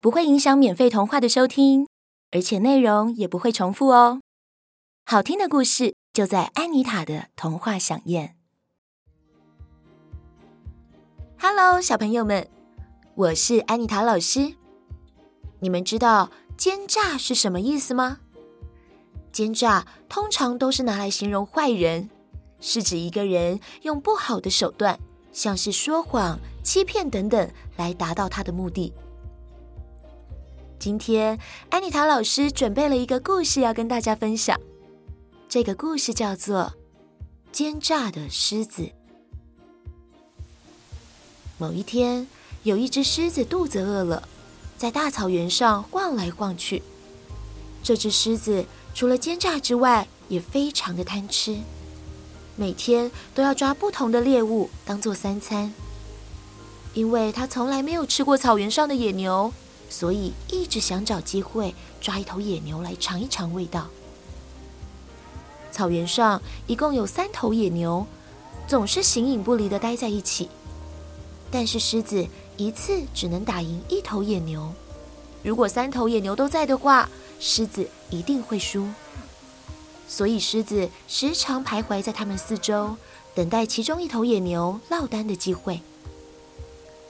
[0.00, 1.88] 不会影响免费童话的收听，
[2.30, 4.20] 而且内容也不会重复哦。
[5.04, 8.36] 好听的故事就在安妮塔的童话饗宴。
[11.38, 12.48] Hello，小朋友们，
[13.14, 14.54] 我是安妮塔老师。
[15.60, 18.18] 你们知道“奸诈”是什么意思吗？
[19.32, 22.10] 奸诈通常都是拿来形容坏人，
[22.60, 24.98] 是指一个人用不好的手段，
[25.32, 28.92] 像是说谎、欺骗等等，来达到他的目的。
[30.78, 31.38] 今天，
[31.70, 34.60] 安妮塔老师准备了一个故事要跟大家分享。
[35.48, 36.60] 这个故事叫做
[37.50, 38.82] 《奸诈的狮子》。
[41.58, 42.28] 某一天，
[42.62, 44.28] 有一只狮子肚子饿了，
[44.76, 46.82] 在大草原上晃来晃去。
[47.82, 51.56] 这只狮子除了奸诈之外，也非常的贪吃，
[52.54, 55.72] 每天都要抓不同的猎物当做三餐，
[56.92, 59.52] 因为它从来没有吃过草原上的野牛。
[59.88, 63.86] 所以一直想找机会抓一头野牛来尝一尝味道。
[65.70, 68.06] 草原上一共有三头野牛，
[68.66, 70.48] 总是形影不离的待在一起。
[71.50, 72.26] 但是狮子
[72.56, 74.72] 一次只能打赢一头野牛，
[75.42, 78.88] 如果三头野牛都在的话，狮子一定会输。
[80.08, 82.96] 所以狮子时常徘徊在他们四周，
[83.34, 85.80] 等待其中一头野牛落单的机会。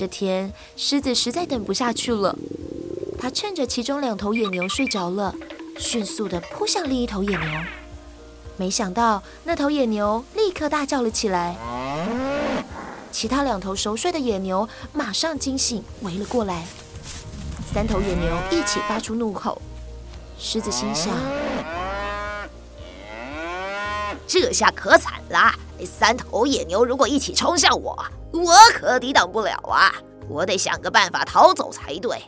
[0.00, 2.34] 这天，狮子实在等不下去了。
[3.18, 5.34] 他趁着其中两头野牛睡着了，
[5.78, 7.60] 迅速地扑向另一头野牛。
[8.56, 11.54] 没想到，那头野牛立刻大叫了起来。
[13.12, 16.64] 其他两头熟睡的野牛马上惊醒，围了过来。
[17.74, 19.60] 三头野牛一起发出怒吼。
[20.38, 21.14] 狮子心想：
[24.30, 25.52] 这下可惨了！
[25.84, 27.98] 三头野牛如果一起冲向我，
[28.32, 29.92] 我可抵挡不了啊！
[30.28, 32.22] 我得想个办法逃走才对。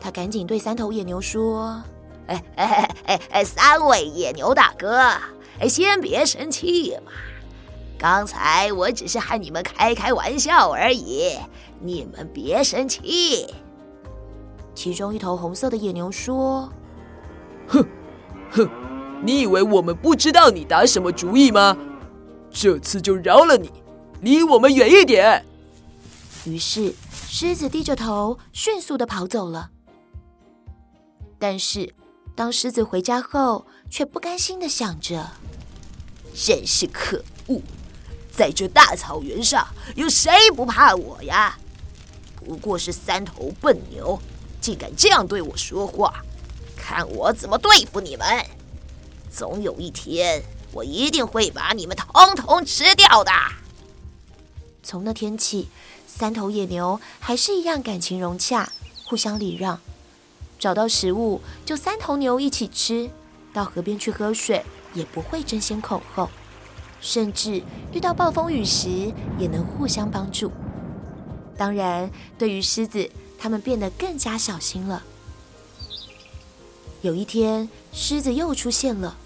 [0.00, 1.80] 他赶紧对三头野牛说
[2.26, 4.98] ：“哎哎哎哎，三位野牛大哥，
[5.60, 7.12] 哎，先别生气嘛！
[7.96, 11.38] 刚才我只是和你们开开玩笑而已，
[11.78, 13.54] 你们别生气。”
[14.74, 16.68] 其中一头红色的野牛说
[17.68, 17.86] ：“哼
[18.50, 18.68] 哼，
[19.24, 21.76] 你以为我们不知道你打什么主意吗？
[22.50, 23.72] 这次就饶了你，
[24.20, 25.44] 离我们远一点。”
[26.44, 26.94] 于是
[27.26, 29.70] 狮子低着头，迅速的跑走了。
[31.38, 31.92] 但是，
[32.34, 35.30] 当狮子回家后，却不甘心的想着
[36.34, 37.60] ：“真是可恶！
[38.30, 41.56] 在这大草原上，有谁不怕我呀？
[42.34, 44.20] 不过是三头笨牛，
[44.60, 46.22] 竟敢这样对我说话！
[46.76, 48.43] 看我怎么对付你们！
[49.34, 53.32] 总有一天，我一定会把你们统统吃掉的。”
[54.84, 55.68] 从那天起，
[56.06, 58.70] 三头野牛还是一样感情融洽，
[59.04, 59.80] 互相礼让。
[60.58, 63.10] 找到食物就三头牛一起吃，
[63.52, 66.30] 到河边去喝水也不会争先恐后，
[67.00, 67.60] 甚至
[67.92, 70.52] 遇到暴风雨时也能互相帮助。
[71.56, 75.02] 当然，对于狮子，他们变得更加小心了。
[77.02, 79.16] 有一天，狮子又出现了，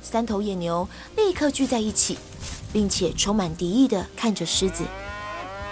[0.00, 2.18] 三头野牛立刻聚在一起，
[2.72, 4.84] 并且充满敌意地看着狮子。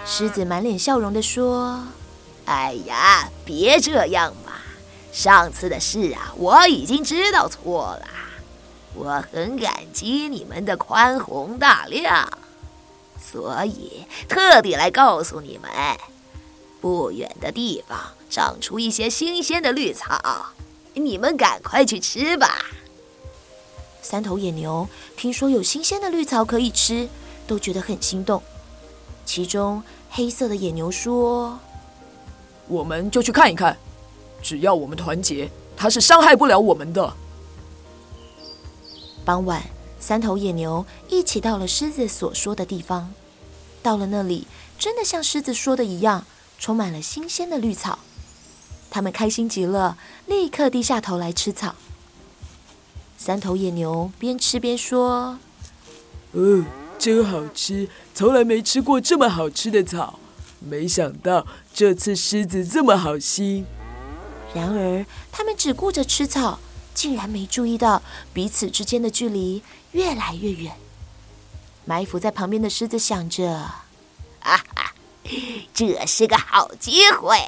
[0.05, 1.85] 狮子满脸笑容地说
[2.47, 4.53] ：“哎呀，别这样嘛。”
[5.13, 8.07] 上次的事啊，我已经知道错了。
[8.95, 12.29] 我很感激你们的宽宏大量，
[13.19, 15.71] 所以特地来告诉你们，
[16.81, 20.47] 不远的地方长出一些新鲜的绿草，
[20.95, 22.59] 你们赶快去吃吧。
[24.07, 27.09] 三头野牛听说有新鲜的绿草可以吃，
[27.45, 28.41] 都觉得很心动。
[29.25, 31.59] 其中黑色的野牛说
[32.69, 33.77] ：“我们就去看一看。”
[34.41, 37.13] 只要我们团结，他是伤害不了我们的。
[39.25, 39.61] 傍晚，
[39.99, 43.13] 三头野牛一起到了狮子所说的地方。
[43.83, 44.47] 到了那里，
[44.79, 46.25] 真的像狮子说的一样，
[46.61, 47.99] 充满了新鲜的绿草。
[48.89, 51.75] 他们开心极了，立刻低下头来吃草。
[53.19, 55.39] 三头野牛边吃边说
[56.33, 56.65] ：“嗯，
[56.99, 60.19] 真好吃，从来没吃过这么好吃的草。
[60.61, 63.67] 没想到这次狮子这么好心。”
[64.55, 66.59] 然而，他们只顾着吃草，
[66.95, 68.03] 竟然没注意到
[68.33, 70.75] 彼此之间的距离越来越远。
[71.85, 73.51] 埋伏在旁边的狮子想着
[74.41, 74.95] ：“啊哈，
[75.75, 77.39] 这是个好机会。”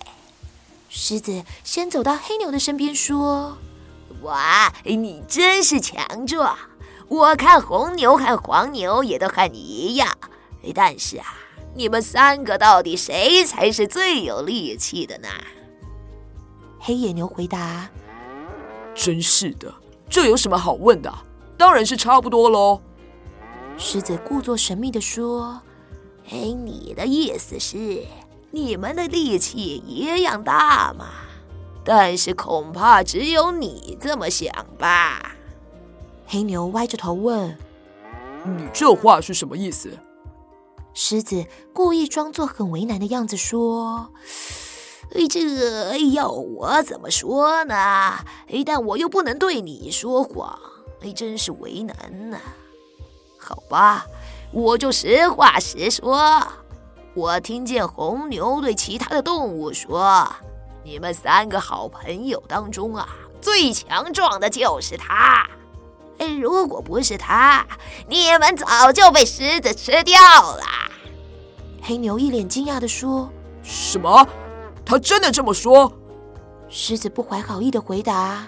[0.90, 3.58] 狮子先走到黑牛的身边说。
[4.22, 6.56] 哇，你真是强壮！
[7.08, 10.16] 我看红牛和黄牛也都和你一样，
[10.74, 11.24] 但是啊，
[11.74, 15.28] 你们三个到底谁才是最有力气的呢？
[16.78, 17.88] 黑野牛回答
[18.94, 19.72] ：“真是的，
[20.10, 21.12] 这有什么好问的？
[21.56, 22.80] 当然是差不多喽。”
[23.78, 25.62] 狮子故作神秘的说
[26.30, 28.04] ：“哎，你的意思是，
[28.50, 31.06] 你们的力气一样大吗？”
[31.88, 35.36] 但是恐怕只有你这么想吧？
[36.26, 37.56] 黑牛歪着头问
[38.44, 39.96] ：“你这话是什么意思？”
[40.92, 44.10] 狮子故意装作很为难的样子说
[45.30, 48.18] ：“这要我怎么说呢？
[48.66, 50.58] 但我又不能对你说谎，
[51.16, 52.36] 真是为难呢。
[53.38, 54.04] 好吧，
[54.52, 56.46] 我就实话实说。
[57.14, 60.30] 我听见红牛对其他的动物说。”
[60.88, 63.06] 你们三个好朋友当中啊，
[63.42, 65.46] 最强壮的就是他。
[66.16, 67.66] 哎，如果不是他，
[68.08, 70.64] 你们早就被狮子吃掉了。
[71.82, 73.30] 黑牛一脸惊讶的说
[73.62, 74.26] ：“什么？
[74.82, 75.92] 他真的这么说？”
[76.70, 78.46] 狮子不怀好意的回答：“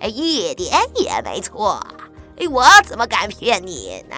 [0.00, 1.86] 哎，一点也没错。
[2.38, 4.16] 哎，我怎么敢骗你呢？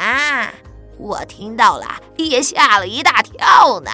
[0.97, 1.87] 我听到了，
[2.19, 3.91] 也吓了一大跳呢。”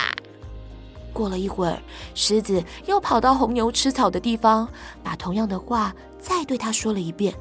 [1.10, 1.80] 过了一会儿，
[2.14, 4.68] 狮子又跑到红牛吃草的地方，
[5.02, 7.34] 把同样的话再对他说了一遍。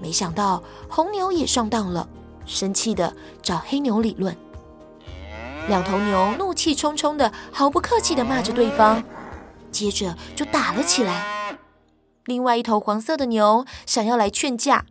[0.00, 2.08] 没想到红牛也上当了，
[2.46, 4.36] 生气的找黑牛理论。
[5.68, 9.02] 两头牛怒气冲冲的，毫不客气的骂着对方，
[9.70, 11.58] 接着就打了起来。
[12.24, 14.86] 另外一头黄色的牛想要来劝架，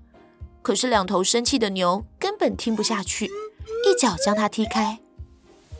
[0.61, 4.99] 可是两头生气的牛根本听不下去，一脚将它踢开。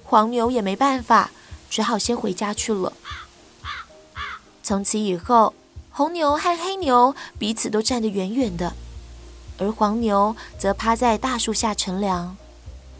[0.04, 1.30] 黄牛也没办法。
[1.70, 2.94] 只好先回家去了。
[4.64, 5.54] 从此以后，
[5.92, 8.74] 红牛和黑牛彼此都站得远远的，
[9.58, 12.36] 而黄牛则趴在大树下乘凉。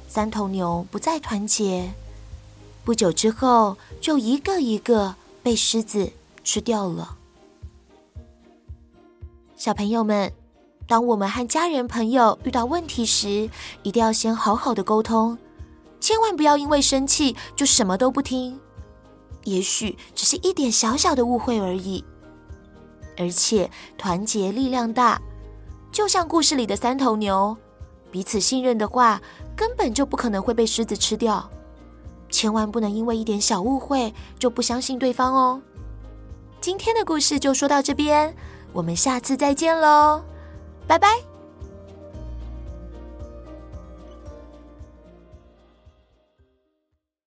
[0.08, 1.94] 三头牛不再团结，
[2.84, 6.12] 不久之后就一个一个被狮子
[6.44, 7.16] 吃掉了。
[9.56, 10.34] 小朋友们，
[10.88, 13.50] 当我们和家人朋友遇到问题时，
[13.84, 15.38] 一定要先好好的沟通。
[16.00, 18.60] 千万不要因为生气就什么都不听，
[19.44, 22.04] 也许只是一点小小的误会而已。
[23.18, 25.22] 而且团结力量大，
[25.92, 27.56] 就像故事里的三头牛，
[28.12, 29.22] 彼此信任的话，
[29.56, 31.50] 根本就不可能会被狮子吃掉。
[32.30, 35.62] 千万不能因为一点小误会就不相信对方哦。
[36.62, 38.34] 今天的故事就说到这边，
[38.72, 40.22] 我们下次再见喽，
[40.88, 41.29] 拜拜。